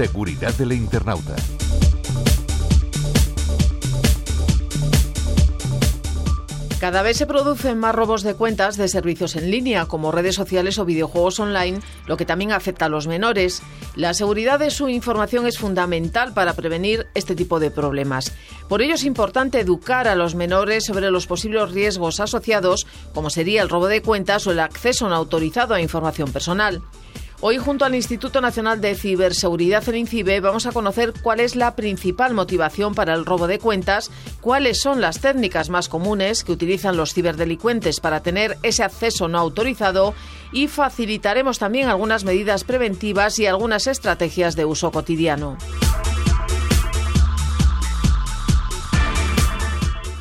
[0.00, 1.36] Seguridad del internauta.
[6.80, 10.78] Cada vez se producen más robos de cuentas de servicios en línea, como redes sociales
[10.78, 13.62] o videojuegos online, lo que también afecta a los menores.
[13.94, 18.32] La seguridad de su información es fundamental para prevenir este tipo de problemas.
[18.70, 23.60] Por ello es importante educar a los menores sobre los posibles riesgos asociados, como sería
[23.60, 26.80] el robo de cuentas o el acceso no autorizado a información personal.
[27.42, 31.74] Hoy, junto al Instituto Nacional de Ciberseguridad, el INCIBE, vamos a conocer cuál es la
[31.74, 34.10] principal motivación para el robo de cuentas,
[34.42, 39.38] cuáles son las técnicas más comunes que utilizan los ciberdelincuentes para tener ese acceso no
[39.38, 40.12] autorizado
[40.52, 45.56] y facilitaremos también algunas medidas preventivas y algunas estrategias de uso cotidiano.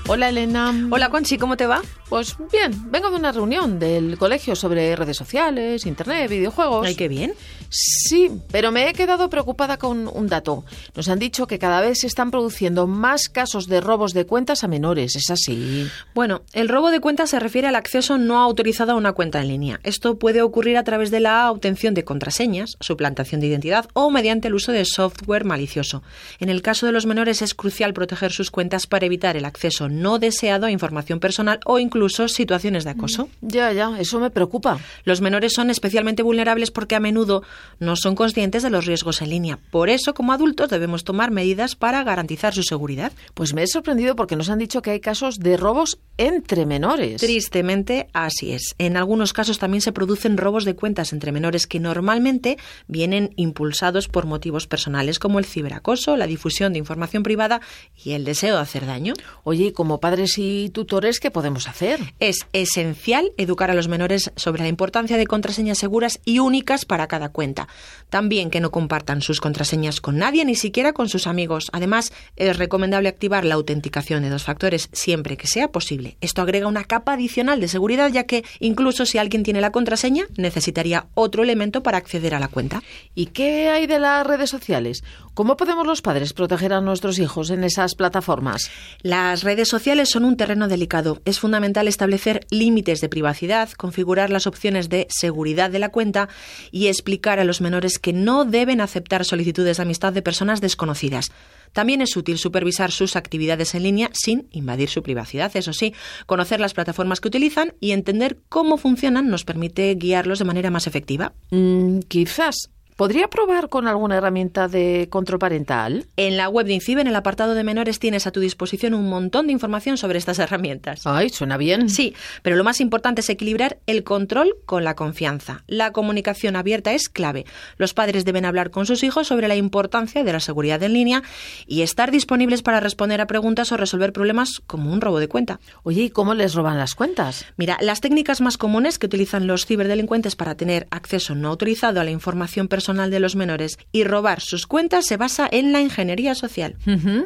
[0.08, 0.73] Hola Elena.
[0.90, 1.81] Hola Conchi, ¿cómo te va?
[2.09, 6.88] Pues bien, vengo de una reunión del colegio sobre redes sociales, internet, videojuegos.
[6.88, 7.36] Ay, qué bien.
[7.70, 10.66] Sí, pero me he quedado preocupada con un dato.
[10.95, 14.64] Nos han dicho que cada vez se están produciendo más casos de robos de cuentas
[14.64, 15.16] a menores.
[15.16, 15.88] ¿Es así?
[16.16, 19.50] Bueno, el robo de cuentas se refiere al acceso no autorizado a una cuenta en
[19.50, 19.80] línea.
[19.84, 24.47] Esto puede ocurrir a través de la obtención de contraseñas, suplantación de identidad o mediante
[24.47, 26.02] el uso de software malicioso.
[26.39, 29.89] En el caso de los menores es crucial proteger sus cuentas para evitar el acceso
[29.89, 33.28] no deseado a información personal o incluso incluso situaciones de acoso.
[33.42, 34.80] Ya, ya, eso me preocupa.
[35.03, 37.44] Los menores son especialmente vulnerables porque a menudo
[37.80, 39.59] no son conscientes de los riesgos en línea.
[39.69, 43.11] Por eso, como adultos, debemos tomar medidas para garantizar su seguridad.
[43.33, 47.19] Pues me he sorprendido porque nos han dicho que hay casos de robos entre menores.
[47.19, 48.75] Tristemente, así es.
[48.78, 54.08] En algunos casos también se producen robos de cuentas entre menores que normalmente vienen impulsados
[54.08, 57.59] por motivos personales como el ciberacoso, la difusión de información privada
[57.94, 59.16] y el deseo de hacer daño.
[59.44, 61.89] Oye, y como padres y tutores, ¿qué podemos hacer?
[62.20, 67.08] Es esencial educar a los menores sobre la importancia de contraseñas seguras y únicas para
[67.08, 67.68] cada cuenta.
[68.09, 71.70] También que no compartan sus contraseñas con nadie, ni siquiera con sus amigos.
[71.72, 76.18] Además, es recomendable activar la autenticación de dos factores siempre que sea posible.
[76.22, 80.25] Esto agrega una capa adicional de seguridad, ya que incluso si alguien tiene la contraseña,
[80.38, 82.84] necesitaría otro elemento para acceder a la cuenta.
[83.16, 85.03] ¿Y qué hay de las redes sociales?
[85.34, 88.69] ¿Cómo podemos los padres proteger a nuestros hijos en esas plataformas?
[89.02, 91.22] Las redes sociales son un terreno delicado.
[91.25, 96.29] Es fundamental establecer límites de privacidad, configurar las opciones de seguridad de la cuenta
[96.72, 101.31] y explicar a los menores que no deben aceptar solicitudes de amistad de personas desconocidas.
[101.73, 105.56] También es útil supervisar sus actividades en línea sin invadir su privacidad.
[105.56, 105.94] Eso sí,
[106.25, 110.88] conocer las plataformas que utilizan y entender cómo funcionan nos permite guiarlos de manera más
[110.88, 111.34] efectiva.
[111.51, 116.08] Mm, quizás ¿Podría probar con alguna herramienta de control parental?
[116.18, 119.08] En la web de INCIBE, en el apartado de menores, tienes a tu disposición un
[119.08, 121.08] montón de información sobre estas herramientas.
[121.08, 121.88] Ay, suena bien.
[121.88, 125.64] Sí, pero lo más importante es equilibrar el control con la confianza.
[125.66, 127.46] La comunicación abierta es clave.
[127.78, 131.24] Los padres deben hablar con sus hijos sobre la importancia de la seguridad en línea
[131.68, 135.62] y estar disponibles para responder a preguntas o resolver problemas como un robo de cuenta.
[135.84, 137.46] Oye, ¿y cómo les roban las cuentas?
[137.56, 142.04] Mira, las técnicas más comunes que utilizan los ciberdelincuentes para tener acceso no autorizado a
[142.04, 146.33] la información personal de los menores y robar sus cuentas se basa en la ingeniería
[146.33, 146.75] social.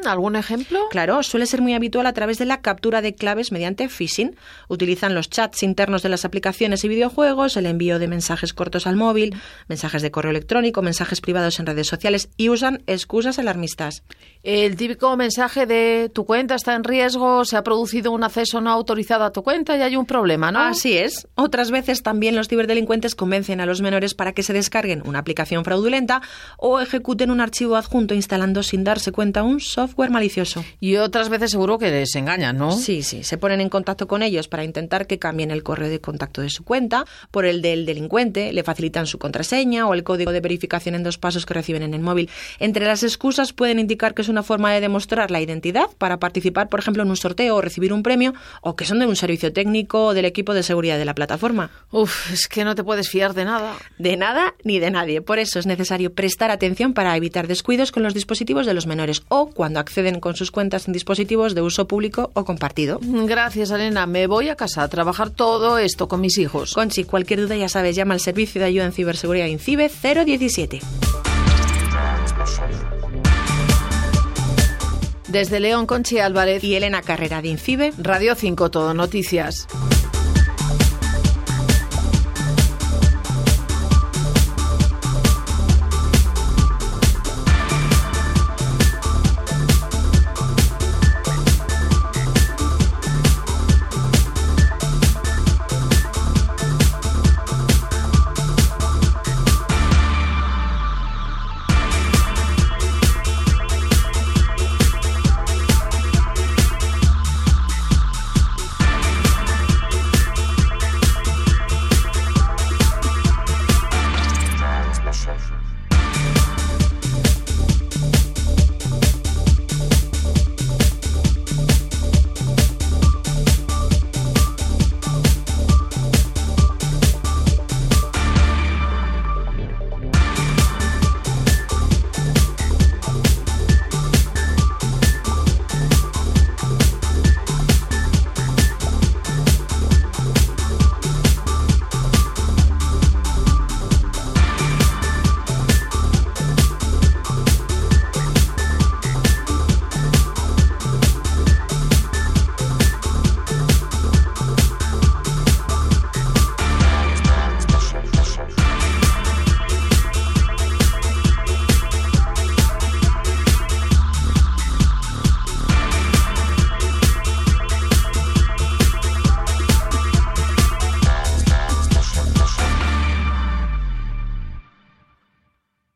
[0.06, 0.79] ¿Algún ejemplo?
[0.91, 4.35] Claro, suele ser muy habitual a través de la captura de claves mediante phishing.
[4.68, 8.97] Utilizan los chats internos de las aplicaciones y videojuegos, el envío de mensajes cortos al
[8.97, 9.35] móvil,
[9.68, 14.03] mensajes de correo electrónico, mensajes privados en redes sociales y usan excusas alarmistas.
[14.44, 18.69] El típico mensaje de tu cuenta está en riesgo, se ha producido un acceso no
[18.69, 20.59] autorizado a tu cuenta y hay un problema, ¿no?
[20.59, 21.28] Así es.
[21.35, 25.53] Otras veces también los ciberdelincuentes convencen a los menores para que se descarguen una aplicación
[25.62, 26.22] fraudulenta
[26.58, 30.66] o ejecuten un archivo adjunto instalando sin darse cuenta un software malicioso.
[30.80, 32.72] Y otras veces seguro que les engañan, ¿no?
[32.72, 36.02] Sí, sí, se ponen en contacto con ellos para intentar que cambien el correo de
[36.02, 40.31] contacto de su cuenta por el del delincuente, le facilitan su contraseña o el código
[40.31, 42.30] de verificación en dos pasos que reciben en el móvil.
[42.59, 46.69] Entre las excusas pueden indicar que es una forma de demostrar la identidad para participar,
[46.69, 49.52] por ejemplo, en un sorteo o recibir un premio o que son de un servicio
[49.53, 51.72] técnico o del equipo de seguridad de la plataforma.
[51.92, 53.75] Uf, es que no te puedes fiar de nada.
[53.97, 55.22] De nada ni de nadie.
[55.22, 59.24] Por eso es necesario prestar atención para evitar descuidos con los dispositivos de los menores
[59.28, 63.00] o cuando acceden con sus cuentas en dispositivos de uso público o compartido.
[63.01, 64.07] Gracias, Elena.
[64.07, 66.74] Me voy a casa a trabajar todo esto con mis hijos.
[66.74, 70.81] Conchi, cualquier duda ya sabes, llama al servicio de ayuda en ciberseguridad INCIBE 017.
[75.28, 79.68] Desde León, Conchi Álvarez y Elena Carrera de INCIBE, Radio 5 Todo Noticias.